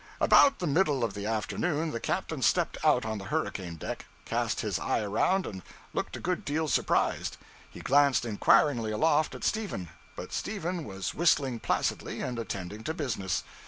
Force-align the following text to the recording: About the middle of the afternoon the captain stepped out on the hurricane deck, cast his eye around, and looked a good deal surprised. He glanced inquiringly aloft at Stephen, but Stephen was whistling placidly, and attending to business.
About 0.19 0.57
the 0.57 0.65
middle 0.65 1.03
of 1.03 1.13
the 1.13 1.27
afternoon 1.27 1.91
the 1.91 1.99
captain 1.99 2.41
stepped 2.41 2.75
out 2.83 3.05
on 3.05 3.19
the 3.19 3.25
hurricane 3.25 3.75
deck, 3.75 4.07
cast 4.25 4.61
his 4.61 4.79
eye 4.79 5.01
around, 5.01 5.45
and 5.45 5.61
looked 5.93 6.17
a 6.17 6.19
good 6.19 6.43
deal 6.43 6.67
surprised. 6.67 7.37
He 7.69 7.81
glanced 7.81 8.25
inquiringly 8.25 8.91
aloft 8.91 9.35
at 9.35 9.43
Stephen, 9.43 9.89
but 10.15 10.33
Stephen 10.33 10.85
was 10.85 11.13
whistling 11.13 11.59
placidly, 11.59 12.19
and 12.19 12.39
attending 12.39 12.83
to 12.85 12.95
business. 12.95 13.43